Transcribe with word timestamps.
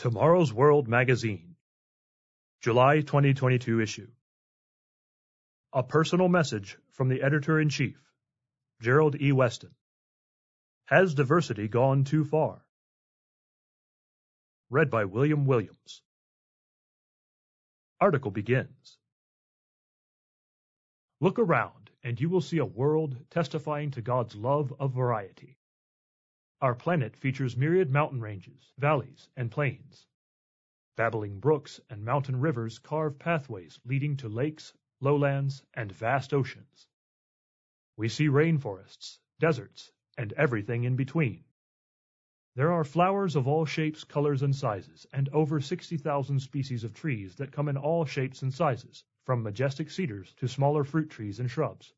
Tomorrow's 0.00 0.50
World 0.50 0.88
Magazine, 0.88 1.56
July 2.62 3.02
2022 3.02 3.80
issue. 3.80 4.08
A 5.74 5.82
personal 5.82 6.26
message 6.26 6.78
from 6.92 7.10
the 7.10 7.20
editor 7.20 7.60
in 7.60 7.68
chief, 7.68 8.02
Gerald 8.80 9.20
E. 9.20 9.30
Weston. 9.32 9.74
Has 10.86 11.12
diversity 11.12 11.68
gone 11.68 12.04
too 12.04 12.24
far? 12.24 12.64
Read 14.70 14.88
by 14.88 15.04
William 15.04 15.44
Williams. 15.44 16.00
Article 18.00 18.30
begins. 18.30 18.96
Look 21.20 21.38
around 21.38 21.90
and 22.02 22.18
you 22.18 22.30
will 22.30 22.40
see 22.40 22.56
a 22.56 22.64
world 22.64 23.18
testifying 23.28 23.90
to 23.90 24.00
God's 24.00 24.34
love 24.34 24.72
of 24.80 24.94
variety. 24.94 25.58
Our 26.62 26.74
planet 26.74 27.16
features 27.16 27.56
myriad 27.56 27.90
mountain 27.90 28.20
ranges, 28.20 28.74
valleys, 28.76 29.30
and 29.34 29.50
plains. 29.50 30.06
Babbling 30.94 31.40
brooks 31.40 31.80
and 31.88 32.04
mountain 32.04 32.38
rivers 32.38 32.78
carve 32.78 33.18
pathways 33.18 33.80
leading 33.86 34.18
to 34.18 34.28
lakes, 34.28 34.74
lowlands, 35.00 35.64
and 35.72 35.90
vast 35.90 36.34
oceans. 36.34 36.86
We 37.96 38.10
see 38.10 38.28
rainforests, 38.28 39.20
deserts, 39.38 39.90
and 40.18 40.34
everything 40.34 40.84
in 40.84 40.96
between. 40.96 41.44
There 42.56 42.72
are 42.72 42.84
flowers 42.84 43.36
of 43.36 43.48
all 43.48 43.64
shapes, 43.64 44.04
colors, 44.04 44.42
and 44.42 44.54
sizes, 44.54 45.06
and 45.14 45.30
over 45.30 45.62
60,000 45.62 46.40
species 46.40 46.84
of 46.84 46.92
trees 46.92 47.36
that 47.36 47.52
come 47.52 47.68
in 47.68 47.78
all 47.78 48.04
shapes 48.04 48.42
and 48.42 48.52
sizes, 48.52 49.02
from 49.24 49.42
majestic 49.42 49.90
cedars 49.90 50.34
to 50.34 50.46
smaller 50.46 50.84
fruit 50.84 51.08
trees 51.08 51.40
and 51.40 51.50
shrubs. 51.50 51.94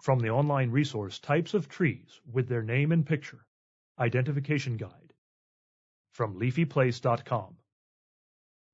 From 0.00 0.20
the 0.20 0.30
online 0.30 0.70
resource 0.70 1.18
Types 1.18 1.52
of 1.52 1.68
Trees 1.68 2.22
with 2.24 2.48
their 2.48 2.62
name 2.62 2.92
and 2.92 3.04
picture, 3.04 3.44
Identification 4.00 4.78
Guide 4.78 5.12
from 6.12 6.38
leafyplace.com. 6.38 7.58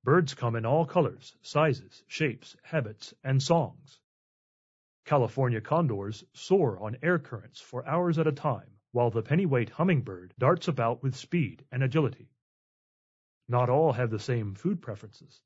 Birds 0.05 0.35
come 0.35 0.55
in 0.55 0.65
all 0.65 0.87
colors, 0.87 1.35
sizes, 1.43 2.05
shapes, 2.07 2.55
habits, 2.63 3.13
and 3.25 3.43
songs. 3.43 3.99
California 5.05 5.61
condors 5.61 6.23
soar 6.33 6.79
on 6.79 6.97
air 7.03 7.19
currents 7.19 7.61
for 7.61 7.85
hours 7.89 8.21
at 8.21 8.29
a 8.29 8.33
time, 8.33 8.71
while 8.93 9.11
the 9.11 9.21
pennyweight 9.21 9.71
hummingbird 9.71 10.33
darts 10.39 10.69
about 10.69 11.03
with 11.03 11.17
speed 11.17 11.65
and 11.73 11.83
agility. 11.83 12.31
Not 13.49 13.69
all 13.69 13.93
have 13.95 14.11
the 14.11 14.21
same 14.21 14.55
food 14.55 14.81
preferences. 14.81 15.43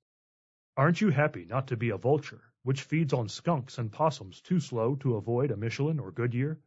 Aren't 0.76 1.00
you 1.00 1.08
happy 1.08 1.46
not 1.46 1.68
to 1.68 1.78
be 1.78 1.88
a 1.88 1.96
vulture, 1.96 2.42
which 2.64 2.82
feeds 2.82 3.14
on 3.14 3.30
skunks 3.30 3.78
and 3.78 3.90
possums 3.90 4.42
too 4.42 4.60
slow 4.60 4.96
to 4.96 5.16
avoid 5.16 5.50
a 5.50 5.56
Michelin 5.56 5.98
or 5.98 6.12
Goodyear? 6.12 6.60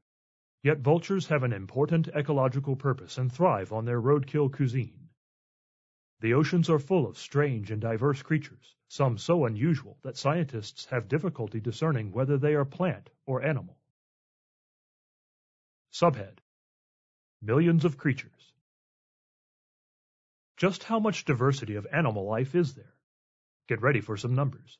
Yet 0.63 0.79
vultures 0.79 1.27
have 1.27 1.43
an 1.43 1.51
important 1.51 2.07
ecological 2.07 2.77
purpose 2.77 3.17
and 3.17 3.29
thrive 3.29 3.73
on 3.73 3.83
their 3.83 4.01
roadkill 4.01 4.49
cuisine. 4.49 5.09
The 6.21 6.33
oceans 6.33 6.69
are 6.69 6.79
full 6.79 7.05
of 7.05 7.17
strange 7.17 7.69
and 7.69 7.81
diverse 7.81 8.21
creatures, 8.21 8.73
some 8.87 9.17
so 9.17 9.43
unusual 9.43 9.99
that 10.03 10.15
scientists 10.15 10.85
have 10.85 11.09
difficulty 11.09 11.59
discerning 11.59 12.13
whether 12.13 12.37
they 12.37 12.55
are 12.55 12.63
plant 12.63 13.09
or 13.25 13.43
animal. 13.43 13.77
Subhead 15.91 16.37
Millions 17.41 17.83
of 17.83 17.97
creatures. 17.97 18.53
Just 20.55 20.83
how 20.85 20.97
much 20.97 21.25
diversity 21.25 21.75
of 21.75 21.85
animal 21.91 22.25
life 22.25 22.55
is 22.55 22.73
there? 22.73 22.95
Get 23.67 23.81
ready 23.81 23.99
for 23.99 24.15
some 24.15 24.33
numbers. 24.33 24.79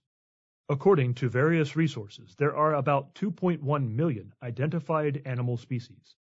According 0.70 1.16
to 1.16 1.28
various 1.28 1.76
resources, 1.76 2.36
there 2.36 2.56
are 2.56 2.76
about 2.76 3.14
2.1 3.16 3.92
million 3.92 4.32
identified 4.42 5.22
animal 5.26 5.58
species. 5.58 6.16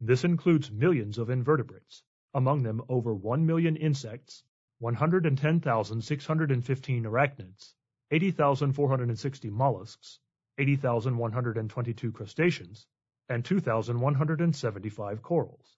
This 0.00 0.24
includes 0.24 0.70
millions 0.70 1.18
of 1.18 1.28
invertebrates, 1.28 2.02
among 2.32 2.62
them 2.62 2.80
over 2.88 3.14
1 3.14 3.44
million 3.44 3.76
insects, 3.76 4.42
110,615 4.78 7.04
arachnids, 7.04 7.74
80,460 8.10 9.50
mollusks, 9.50 10.18
80,122 10.58 12.12
crustaceans, 12.12 12.86
and 13.28 13.44
2,175 13.44 15.22
corals. 15.22 15.76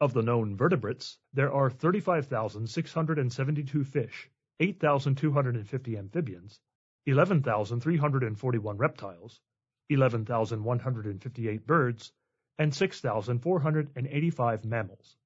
Of 0.00 0.12
the 0.12 0.22
known 0.22 0.56
vertebrates, 0.56 1.18
there 1.32 1.52
are 1.52 1.70
35,672 1.70 3.84
fish, 3.84 4.30
8,250 4.60 5.96
amphibians, 5.98 6.60
11,341 7.06 8.76
reptiles, 8.76 9.40
11,158 9.88 11.66
birds, 11.66 12.12
and 12.58 12.74
6,485 12.74 14.64
mammals. 14.64 15.16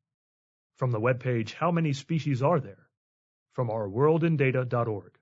From 0.76 0.90
the 0.90 1.00
webpage 1.00 1.52
How 1.52 1.70
Many 1.70 1.92
Species 1.92 2.42
Are 2.42 2.60
There? 2.60 2.88
from 3.52 3.68
ourworldindata.org. 3.68 5.18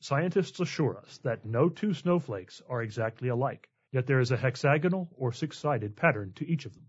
Scientists 0.00 0.60
assure 0.60 0.96
us 0.98 1.18
that 1.18 1.44
no 1.44 1.68
two 1.68 1.92
snowflakes 1.92 2.62
are 2.68 2.82
exactly 2.82 3.28
alike, 3.28 3.68
yet 3.92 4.06
there 4.06 4.20
is 4.20 4.30
a 4.30 4.36
hexagonal 4.36 5.10
or 5.16 5.32
six-sided 5.32 5.96
pattern 5.96 6.32
to 6.34 6.46
each 6.46 6.66
of 6.66 6.74
them. 6.74 6.86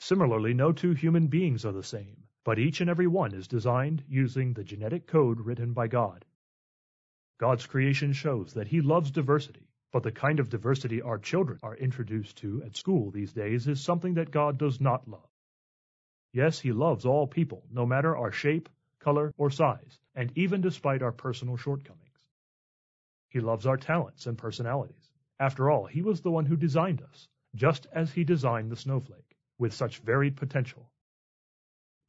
Similarly, 0.00 0.54
no 0.54 0.72
two 0.72 0.92
human 0.92 1.26
beings 1.28 1.64
are 1.64 1.72
the 1.72 1.82
same, 1.82 2.24
but 2.44 2.58
each 2.58 2.82
and 2.82 2.90
every 2.90 3.06
one 3.06 3.32
is 3.32 3.48
designed 3.48 4.04
using 4.06 4.52
the 4.52 4.62
genetic 4.62 5.06
code 5.06 5.40
written 5.40 5.72
by 5.72 5.88
God. 5.88 6.26
God's 7.38 7.66
creation 7.66 8.12
shows 8.12 8.52
that 8.52 8.68
He 8.68 8.82
loves 8.82 9.10
diversity, 9.10 9.66
but 9.90 10.02
the 10.02 10.12
kind 10.12 10.38
of 10.38 10.50
diversity 10.50 11.00
our 11.00 11.18
children 11.18 11.58
are 11.62 11.74
introduced 11.74 12.36
to 12.38 12.62
at 12.62 12.76
school 12.76 13.10
these 13.10 13.32
days 13.32 13.66
is 13.66 13.80
something 13.80 14.14
that 14.14 14.30
God 14.30 14.58
does 14.58 14.78
not 14.78 15.08
love. 15.08 15.26
Yes, 16.34 16.60
He 16.60 16.72
loves 16.72 17.06
all 17.06 17.26
people, 17.26 17.64
no 17.70 17.86
matter 17.86 18.14
our 18.14 18.30
shape, 18.30 18.68
color, 18.98 19.32
or 19.38 19.50
size, 19.50 19.98
and 20.14 20.30
even 20.36 20.60
despite 20.60 21.02
our 21.02 21.12
personal 21.12 21.56
shortcomings. 21.56 22.02
He 23.30 23.40
loves 23.40 23.66
our 23.66 23.78
talents 23.78 24.26
and 24.26 24.36
personalities. 24.36 25.10
After 25.40 25.70
all, 25.70 25.86
He 25.86 26.02
was 26.02 26.20
the 26.20 26.30
one 26.30 26.44
who 26.44 26.56
designed 26.56 27.00
us, 27.00 27.26
just 27.54 27.86
as 27.90 28.12
He 28.12 28.22
designed 28.22 28.70
the 28.70 28.76
snowflake, 28.76 29.36
with 29.58 29.72
such 29.72 29.98
varied 30.00 30.36
potential 30.36 30.90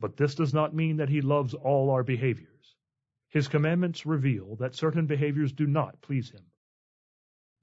but 0.05 0.17
this 0.17 0.35
does 0.35 0.53
not 0.53 0.75
mean 0.75 0.97
that 0.97 1.09
he 1.09 1.19
loves 1.19 1.55
all 1.55 1.89
our 1.89 2.03
behaviors. 2.03 2.75
His 3.29 3.47
commandments 3.47 4.05
reveal 4.05 4.55
that 4.57 4.75
certain 4.75 5.07
behaviors 5.07 5.51
do 5.51 5.65
not 5.65 5.99
please 5.99 6.29
him. 6.29 6.45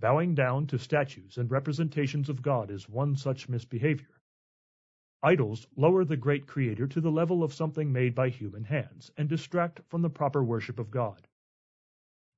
Bowing 0.01 0.35
down 0.35 0.67
to 0.67 0.77
statues 0.77 1.39
and 1.39 1.49
representations 1.53 2.29
of 2.29 2.43
God 2.43 2.69
is 2.73 2.89
one 2.89 3.15
such 3.15 3.49
misbehavior. 3.49 4.21
Idols 5.23 5.69
lower 5.77 6.05
the 6.05 6.17
great 6.17 6.49
Creator 6.49 6.89
to 6.89 7.01
the 7.01 7.13
level 7.13 7.45
of 7.45 7.55
something 7.55 7.93
made 7.93 8.13
by 8.13 8.29
human 8.29 8.65
hands 8.65 9.13
and 9.17 9.29
distract 9.29 9.79
from 9.87 10.03
the 10.03 10.11
proper 10.11 10.43
worship 10.43 10.81
of 10.81 10.91
God. 10.91 11.29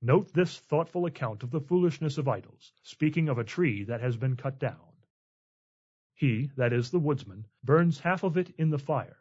Note 0.02 0.34
this 0.34 0.60
thoughtful 0.60 1.06
account 1.06 1.42
of 1.42 1.50
the 1.50 1.62
foolishness 1.62 2.18
of 2.18 2.28
idols, 2.28 2.74
speaking 2.82 3.30
of 3.30 3.38
a 3.38 3.42
tree 3.42 3.84
that 3.84 4.02
has 4.02 4.18
been 4.18 4.36
cut 4.36 4.58
down. 4.58 4.92
He, 6.12 6.50
that 6.58 6.74
is 6.74 6.90
the 6.90 7.00
woodsman, 7.00 7.46
burns 7.62 8.00
half 8.00 8.22
of 8.22 8.36
it 8.36 8.54
in 8.58 8.68
the 8.68 8.78
fire, 8.78 9.16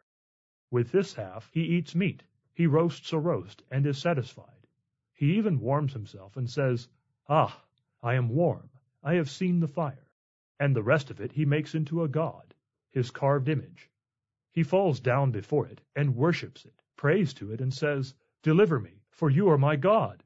with 0.70 0.90
this 0.90 1.14
half 1.14 1.48
he 1.52 1.62
eats 1.62 1.94
meat, 1.94 2.22
he 2.52 2.66
roasts 2.66 3.12
a 3.12 3.18
roast, 3.18 3.62
and 3.70 3.86
is 3.86 3.98
satisfied. 3.98 4.66
He 5.12 5.36
even 5.36 5.60
warms 5.60 5.92
himself, 5.92 6.36
and 6.36 6.48
says, 6.50 6.88
Ah, 7.28 7.64
I 8.02 8.14
am 8.14 8.28
warm, 8.28 8.70
I 9.02 9.14
have 9.14 9.28
seen 9.28 9.60
the 9.60 9.68
fire. 9.68 10.10
And 10.58 10.74
the 10.74 10.82
rest 10.82 11.10
of 11.10 11.20
it 11.20 11.32
he 11.32 11.44
makes 11.44 11.74
into 11.74 12.02
a 12.02 12.08
god, 12.08 12.54
his 12.90 13.10
carved 13.10 13.48
image. 13.48 13.90
He 14.52 14.62
falls 14.62 15.00
down 15.00 15.32
before 15.32 15.66
it, 15.66 15.80
and 15.96 16.16
worships 16.16 16.64
it, 16.64 16.80
prays 16.96 17.34
to 17.34 17.52
it, 17.52 17.60
and 17.60 17.74
says, 17.74 18.14
Deliver 18.42 18.78
me, 18.78 19.02
for 19.10 19.28
you 19.28 19.48
are 19.48 19.58
my 19.58 19.76
God. 19.76 20.22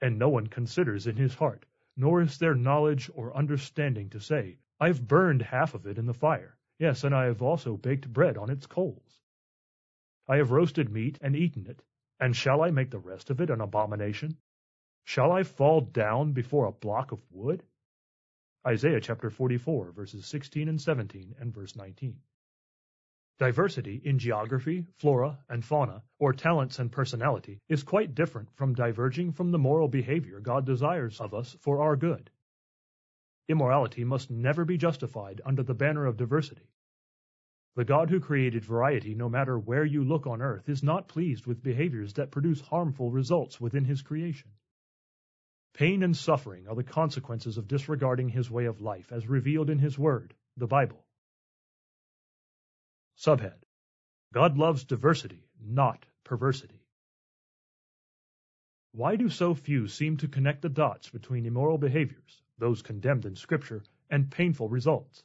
And 0.00 0.18
no 0.18 0.28
one 0.28 0.46
considers 0.46 1.06
in 1.06 1.16
his 1.16 1.34
heart, 1.34 1.66
nor 1.96 2.20
is 2.20 2.38
there 2.38 2.54
knowledge 2.54 3.10
or 3.14 3.34
understanding 3.34 4.10
to 4.10 4.20
say, 4.20 4.58
I've 4.78 5.08
burned 5.08 5.40
half 5.40 5.72
of 5.72 5.86
it 5.86 5.96
in 5.96 6.04
the 6.04 6.12
fire, 6.12 6.58
yes, 6.78 7.04
and 7.04 7.14
I 7.14 7.24
have 7.26 7.42
also 7.42 7.76
baked 7.76 8.12
bread 8.12 8.36
on 8.36 8.50
its 8.50 8.66
coals. 8.66 9.20
I 10.28 10.36
have 10.36 10.50
roasted 10.50 10.90
meat 10.90 11.18
and 11.20 11.36
eaten 11.36 11.66
it, 11.66 11.82
and 12.18 12.34
shall 12.34 12.62
I 12.62 12.70
make 12.70 12.90
the 12.90 12.98
rest 12.98 13.30
of 13.30 13.40
it 13.40 13.50
an 13.50 13.60
abomination? 13.60 14.38
Shall 15.04 15.30
I 15.30 15.44
fall 15.44 15.80
down 15.80 16.32
before 16.32 16.66
a 16.66 16.72
block 16.72 17.12
of 17.12 17.22
wood? 17.30 17.62
Isaiah 18.66 19.00
chapter 19.00 19.30
44, 19.30 19.92
verses 19.92 20.26
16 20.26 20.68
and 20.68 20.80
17, 20.80 21.36
and 21.38 21.54
verse 21.54 21.76
19. 21.76 22.20
Diversity 23.38 24.00
in 24.02 24.18
geography, 24.18 24.86
flora, 24.96 25.38
and 25.48 25.64
fauna, 25.64 26.02
or 26.18 26.32
talents 26.32 26.78
and 26.78 26.90
personality, 26.90 27.60
is 27.68 27.82
quite 27.82 28.14
different 28.14 28.50
from 28.56 28.74
diverging 28.74 29.30
from 29.30 29.52
the 29.52 29.58
moral 29.58 29.88
behavior 29.88 30.40
God 30.40 30.66
desires 30.66 31.20
of 31.20 31.34
us 31.34 31.54
for 31.60 31.82
our 31.82 31.96
good. 31.96 32.30
Immorality 33.48 34.04
must 34.04 34.30
never 34.30 34.64
be 34.64 34.76
justified 34.76 35.40
under 35.44 35.62
the 35.62 35.74
banner 35.74 36.06
of 36.06 36.16
diversity. 36.16 36.68
The 37.76 37.84
God 37.84 38.08
who 38.10 38.20
created 38.20 38.64
variety 38.64 39.14
no 39.14 39.28
matter 39.28 39.58
where 39.58 39.84
you 39.84 40.02
look 40.02 40.26
on 40.26 40.40
earth 40.40 40.68
is 40.68 40.82
not 40.82 41.08
pleased 41.08 41.46
with 41.46 41.62
behaviors 41.62 42.14
that 42.14 42.30
produce 42.30 42.60
harmful 42.60 43.10
results 43.10 43.60
within 43.60 43.84
his 43.84 44.02
creation. 44.02 44.50
Pain 45.74 46.02
and 46.02 46.16
suffering 46.16 46.66
are 46.68 46.74
the 46.74 46.82
consequences 46.82 47.58
of 47.58 47.68
disregarding 47.68 48.30
his 48.30 48.50
way 48.50 48.64
of 48.64 48.80
life 48.80 49.12
as 49.12 49.28
revealed 49.28 49.68
in 49.68 49.78
his 49.78 49.98
word, 49.98 50.34
the 50.56 50.66
Bible. 50.66 51.04
Subhead 53.18 53.62
God 54.32 54.56
loves 54.56 54.84
diversity, 54.84 55.46
not 55.60 56.06
perversity. 56.24 56.82
Why 58.92 59.16
do 59.16 59.28
so 59.28 59.54
few 59.54 59.86
seem 59.86 60.16
to 60.18 60.28
connect 60.28 60.62
the 60.62 60.70
dots 60.70 61.10
between 61.10 61.44
immoral 61.44 61.76
behaviors, 61.76 62.42
those 62.58 62.82
condemned 62.82 63.24
in 63.24 63.36
Scripture, 63.36 63.82
and 64.10 64.30
painful 64.30 64.68
results? 64.68 65.22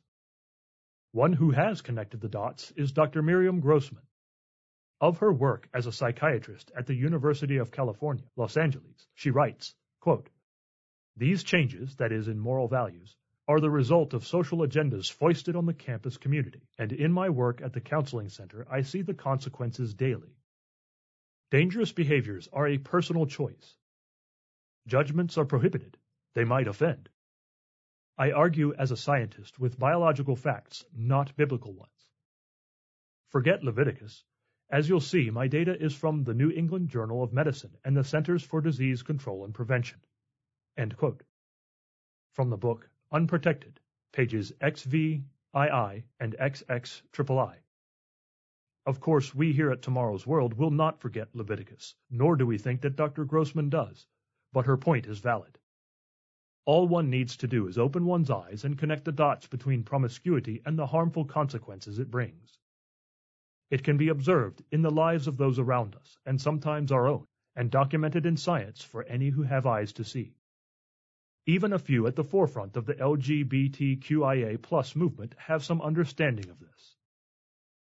One 1.11 1.33
who 1.33 1.51
has 1.51 1.81
connected 1.81 2.21
the 2.21 2.29
dots 2.29 2.71
is 2.77 2.91
Dr. 2.91 3.21
Miriam 3.21 3.59
Grossman. 3.59 4.03
Of 5.01 5.17
her 5.17 5.33
work 5.33 5.67
as 5.73 5.87
a 5.87 5.91
psychiatrist 5.91 6.71
at 6.77 6.85
the 6.85 6.95
University 6.95 7.57
of 7.57 7.71
California, 7.71 8.25
Los 8.35 8.55
Angeles, 8.55 9.07
she 9.15 9.31
writes, 9.31 9.75
quote, 9.99 10.29
These 11.17 11.43
changes, 11.43 11.95
that 11.97 12.11
is, 12.11 12.27
in 12.27 12.39
moral 12.39 12.67
values, 12.67 13.15
are 13.47 13.59
the 13.59 13.69
result 13.69 14.13
of 14.13 14.25
social 14.25 14.59
agendas 14.59 15.11
foisted 15.11 15.55
on 15.55 15.65
the 15.65 15.73
campus 15.73 16.17
community, 16.17 16.61
and 16.77 16.93
in 16.93 17.11
my 17.11 17.29
work 17.29 17.61
at 17.61 17.73
the 17.73 17.81
counseling 17.81 18.29
center, 18.29 18.65
I 18.71 18.83
see 18.83 19.01
the 19.01 19.13
consequences 19.13 19.93
daily. 19.93 20.35
Dangerous 21.49 21.91
behaviors 21.91 22.47
are 22.53 22.67
a 22.67 22.77
personal 22.77 23.25
choice. 23.25 23.75
Judgments 24.87 25.37
are 25.37 25.45
prohibited. 25.45 25.97
They 26.33 26.45
might 26.45 26.67
offend. 26.67 27.09
I 28.21 28.33
argue 28.33 28.75
as 28.75 28.91
a 28.91 28.97
scientist 28.97 29.57
with 29.57 29.79
biological 29.79 30.35
facts, 30.35 30.85
not 30.95 31.35
biblical 31.35 31.73
ones. 31.73 32.07
Forget 33.29 33.63
Leviticus. 33.63 34.23
As 34.69 34.87
you'll 34.87 34.99
see, 34.99 35.31
my 35.31 35.47
data 35.47 35.75
is 35.75 35.95
from 35.95 36.23
the 36.23 36.35
New 36.35 36.51
England 36.51 36.89
Journal 36.89 37.23
of 37.23 37.33
Medicine 37.33 37.75
and 37.83 37.97
the 37.97 38.03
Centers 38.03 38.43
for 38.43 38.61
Disease 38.61 39.01
Control 39.01 39.43
and 39.43 39.55
Prevention. 39.55 40.01
From 42.33 42.51
the 42.51 42.57
book 42.57 42.91
Unprotected, 43.11 43.79
pages 44.13 44.53
XVII 44.63 45.23
and 46.19 46.35
XXIII. 46.39 47.63
Of 48.85 48.99
course, 48.99 49.33
we 49.33 49.51
here 49.51 49.71
at 49.71 49.81
Tomorrow's 49.81 50.27
World 50.27 50.53
will 50.53 50.69
not 50.69 51.01
forget 51.01 51.35
Leviticus, 51.35 51.95
nor 52.11 52.35
do 52.35 52.45
we 52.45 52.59
think 52.59 52.81
that 52.81 52.95
Dr. 52.95 53.25
Grossman 53.25 53.69
does, 53.69 54.05
but 54.53 54.67
her 54.67 54.77
point 54.77 55.07
is 55.07 55.17
valid. 55.17 55.57
All 56.65 56.87
one 56.87 57.09
needs 57.09 57.37
to 57.37 57.47
do 57.47 57.67
is 57.67 57.77
open 57.77 58.05
one's 58.05 58.29
eyes 58.29 58.63
and 58.63 58.77
connect 58.77 59.05
the 59.05 59.11
dots 59.11 59.47
between 59.47 59.83
promiscuity 59.83 60.61
and 60.65 60.77
the 60.77 60.85
harmful 60.85 61.25
consequences 61.25 61.97
it 61.97 62.11
brings. 62.11 62.59
It 63.71 63.83
can 63.83 63.97
be 63.97 64.09
observed 64.09 64.63
in 64.71 64.81
the 64.81 64.91
lives 64.91 65.27
of 65.27 65.37
those 65.37 65.57
around 65.57 65.95
us, 65.95 66.17
and 66.25 66.39
sometimes 66.39 66.91
our 66.91 67.07
own, 67.07 67.25
and 67.55 67.71
documented 67.71 68.25
in 68.25 68.37
science 68.37 68.83
for 68.83 69.03
any 69.03 69.29
who 69.29 69.43
have 69.43 69.65
eyes 69.65 69.93
to 69.93 70.03
see. 70.03 70.35
Even 71.47 71.73
a 71.73 71.79
few 71.79 72.05
at 72.05 72.15
the 72.15 72.23
forefront 72.23 72.77
of 72.77 72.85
the 72.85 72.93
LGBTQIA 72.93 74.95
movement 74.95 75.33
have 75.37 75.63
some 75.63 75.81
understanding 75.81 76.49
of 76.49 76.59
this. 76.59 76.95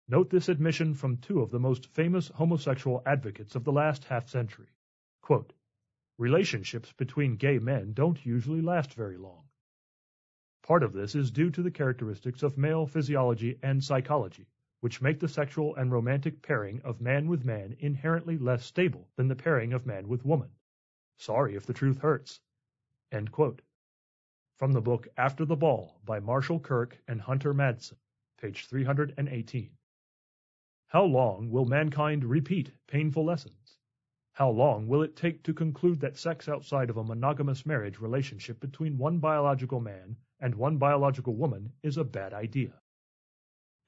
Note 0.08 0.31
this 0.31 0.49
admission 0.49 0.94
from 0.94 1.17
two 1.17 1.41
of 1.41 1.50
the 1.50 1.58
most 1.58 1.87
famous 1.87 2.29
homosexual 2.29 3.03
advocates 3.05 3.56
of 3.56 3.65
the 3.65 3.73
last 3.73 4.05
half 4.05 4.29
century. 4.29 4.69
Quote, 5.20 5.53
Relationships 6.22 6.92
between 6.92 7.34
gay 7.34 7.58
men 7.58 7.92
don't 7.94 8.24
usually 8.24 8.60
last 8.60 8.94
very 8.94 9.16
long. 9.16 9.42
Part 10.62 10.84
of 10.84 10.92
this 10.92 11.16
is 11.16 11.32
due 11.32 11.50
to 11.50 11.64
the 11.64 11.70
characteristics 11.72 12.44
of 12.44 12.56
male 12.56 12.86
physiology 12.86 13.58
and 13.60 13.82
psychology, 13.82 14.46
which 14.78 15.02
make 15.02 15.19
the 15.19 15.26
sexual 15.26 15.74
and 15.74 15.90
romantic 15.90 16.40
pairing 16.40 16.80
of 16.82 17.00
man 17.00 17.26
with 17.26 17.44
man 17.44 17.74
inherently 17.80 18.38
less 18.38 18.64
stable 18.64 19.08
than 19.16 19.26
the 19.26 19.34
pairing 19.34 19.72
of 19.72 19.84
man 19.84 20.06
with 20.06 20.24
woman. 20.24 20.52
Sorry 21.16 21.56
if 21.56 21.66
the 21.66 21.74
truth 21.74 21.98
hurts. 21.98 22.40
From 23.10 24.72
the 24.74 24.80
book 24.80 25.08
After 25.16 25.44
the 25.44 25.56
Ball 25.56 26.00
by 26.04 26.20
Marshall 26.20 26.60
Kirk 26.60 27.02
and 27.08 27.20
Hunter 27.20 27.52
Madsen, 27.52 27.98
page 28.40 28.66
318. 28.66 29.76
How 30.86 31.02
long 31.02 31.50
will 31.50 31.64
mankind 31.64 32.22
repeat 32.22 32.70
painful 32.86 33.24
lessons? 33.24 33.76
How 34.34 34.49
long 34.49 34.88
will 34.88 35.02
it 35.02 35.14
take 35.14 35.43
to 35.43 35.52
conclude 35.52 36.00
that 36.00 36.17
sex 36.17 36.49
outside 36.49 36.88
of 36.88 36.96
a 36.96 37.05
monogamous 37.05 37.67
marriage 37.67 38.00
relationship 38.00 38.61
between 38.61 38.96
one 38.96 39.19
biological 39.19 39.79
man 39.79 40.17
and 40.40 40.55
one 40.55 40.79
biological 40.79 41.34
woman 41.34 41.75
is 41.82 41.99
a 41.99 42.05
bad 42.05 42.32
idea? 42.32 42.81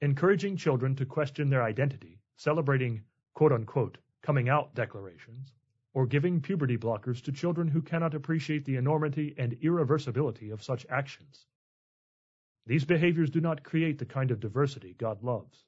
Encouraging 0.01 0.55
children 0.55 0.95
to 0.97 1.05
question 1.05 1.49
their 1.49 1.63
identity, 1.63 2.21
celebrating 2.37 3.03
quote 3.33 3.53
unquote 3.53 3.97
coming 4.21 4.47
out 4.47 4.75
declarations, 4.75 5.51
or 5.95 6.05
giving 6.05 6.41
puberty 6.41 6.77
blockers 6.77 7.23
to 7.23 7.31
children 7.31 7.67
who 7.67 7.81
cannot 7.81 8.13
appreciate 8.13 8.65
the 8.65 8.75
enormity 8.75 9.33
and 9.39 9.59
irreversibility 9.61 10.53
of 10.53 10.61
such 10.61 10.85
actions. 10.89 11.47
These 12.67 12.85
behaviors 12.85 13.31
do 13.31 13.41
not 13.41 13.63
create 13.63 13.97
the 13.97 14.05
kind 14.05 14.29
of 14.29 14.39
diversity 14.39 14.93
God 14.93 15.23
loves. 15.23 15.65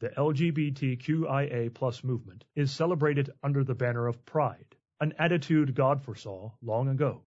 The 0.00 0.08
LGBTQIA 0.08 2.04
movement 2.04 2.46
is 2.54 2.72
celebrated 2.72 3.28
under 3.42 3.62
the 3.62 3.74
banner 3.74 4.06
of 4.06 4.24
pride, 4.24 4.74
an 4.98 5.12
attitude 5.18 5.74
God 5.74 6.02
foresaw 6.02 6.52
long 6.62 6.88
ago. 6.88 7.26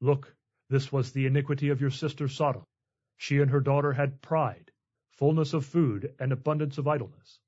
Look, 0.00 0.34
this 0.68 0.90
was 0.90 1.12
the 1.12 1.26
iniquity 1.26 1.68
of 1.68 1.80
your 1.80 1.90
sister 1.90 2.26
Sodom. 2.26 2.64
She 3.16 3.38
and 3.38 3.52
her 3.52 3.60
daughter 3.60 3.92
had 3.92 4.20
pride, 4.20 4.72
fullness 5.12 5.54
of 5.54 5.66
food, 5.66 6.16
and 6.18 6.32
abundance 6.32 6.78
of 6.78 6.88
idleness. 6.88 7.38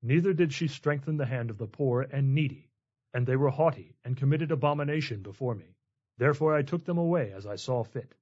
Neither 0.00 0.32
did 0.32 0.54
she 0.54 0.66
strengthen 0.66 1.18
the 1.18 1.26
hand 1.26 1.50
of 1.50 1.58
the 1.58 1.66
poor 1.66 2.00
and 2.00 2.34
needy, 2.34 2.70
and 3.12 3.26
they 3.26 3.36
were 3.36 3.50
haughty, 3.50 3.96
and 4.02 4.16
committed 4.16 4.50
abomination 4.50 5.20
before 5.20 5.54
me. 5.54 5.76
Therefore 6.16 6.54
I 6.54 6.62
took 6.62 6.86
them 6.86 6.96
away 6.96 7.32
as 7.32 7.44
I 7.44 7.56
saw 7.56 7.84
fit. 7.84 8.14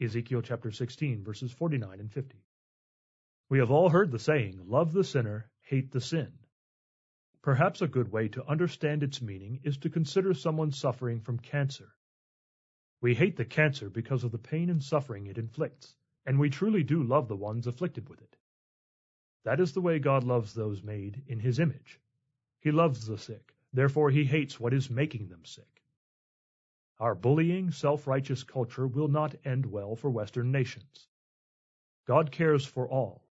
Ezekiel 0.00 0.42
chapter 0.42 0.72
16, 0.72 1.22
verses 1.22 1.52
49 1.52 2.00
and 2.00 2.12
50. 2.12 2.42
We 3.48 3.58
have 3.58 3.70
all 3.70 3.88
heard 3.88 4.10
the 4.10 4.18
saying, 4.18 4.60
love 4.66 4.92
the 4.92 5.04
sinner, 5.04 5.50
hate 5.62 5.90
the 5.92 6.00
sin. 6.00 6.32
Perhaps 7.42 7.82
a 7.82 7.88
good 7.88 8.10
way 8.10 8.28
to 8.28 8.46
understand 8.46 9.02
its 9.02 9.20
meaning 9.20 9.60
is 9.64 9.78
to 9.78 9.90
consider 9.90 10.34
someone 10.34 10.72
suffering 10.72 11.20
from 11.20 11.38
cancer. 11.38 11.94
We 13.00 13.14
hate 13.14 13.36
the 13.36 13.44
cancer 13.44 13.90
because 13.90 14.24
of 14.24 14.32
the 14.32 14.38
pain 14.38 14.70
and 14.70 14.82
suffering 14.82 15.26
it 15.26 15.38
inflicts, 15.38 15.94
and 16.24 16.38
we 16.38 16.50
truly 16.50 16.82
do 16.82 17.02
love 17.02 17.28
the 17.28 17.36
ones 17.36 17.66
afflicted 17.66 18.08
with 18.08 18.22
it. 18.22 18.36
That 19.44 19.60
is 19.60 19.72
the 19.72 19.82
way 19.82 19.98
God 19.98 20.24
loves 20.24 20.54
those 20.54 20.82
made 20.82 21.22
in 21.26 21.40
his 21.40 21.58
image. 21.58 22.00
He 22.60 22.70
loves 22.70 23.06
the 23.06 23.18
sick, 23.18 23.54
Therefore 23.74 24.10
he 24.10 24.24
hates 24.24 24.60
what 24.60 24.72
is 24.72 24.88
making 24.88 25.26
them 25.26 25.44
sick. 25.44 25.82
Our 27.00 27.16
bullying, 27.16 27.72
self-righteous 27.72 28.44
culture 28.44 28.86
will 28.86 29.08
not 29.08 29.34
end 29.44 29.66
well 29.66 29.96
for 29.96 30.08
Western 30.08 30.52
nations. 30.52 31.08
God 32.06 32.30
cares 32.30 32.64
for 32.64 32.88
all. 32.88 33.23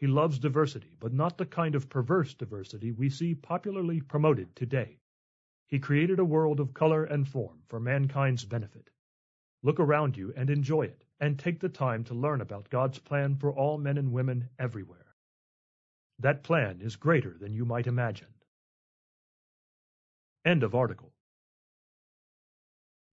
He 0.00 0.06
loves 0.06 0.38
diversity, 0.38 0.96
but 0.98 1.12
not 1.12 1.36
the 1.36 1.44
kind 1.44 1.74
of 1.74 1.90
perverse 1.90 2.32
diversity 2.32 2.90
we 2.90 3.10
see 3.10 3.34
popularly 3.34 4.00
promoted 4.00 4.56
today. 4.56 4.98
He 5.66 5.78
created 5.78 6.18
a 6.18 6.24
world 6.24 6.58
of 6.58 6.72
color 6.72 7.04
and 7.04 7.28
form 7.28 7.60
for 7.68 7.78
mankind's 7.78 8.46
benefit. 8.46 8.88
Look 9.62 9.78
around 9.78 10.16
you 10.16 10.32
and 10.34 10.48
enjoy 10.48 10.84
it, 10.84 11.04
and 11.20 11.38
take 11.38 11.60
the 11.60 11.68
time 11.68 12.02
to 12.04 12.14
learn 12.14 12.40
about 12.40 12.70
God's 12.70 12.98
plan 12.98 13.36
for 13.36 13.52
all 13.52 13.76
men 13.76 13.98
and 13.98 14.10
women 14.10 14.48
everywhere. 14.58 15.16
That 16.18 16.44
plan 16.44 16.80
is 16.80 16.96
greater 16.96 17.36
than 17.38 17.52
you 17.52 17.66
might 17.66 17.86
imagine. 17.86 18.32
End 20.46 20.62
of 20.62 20.74
article. 20.74 21.09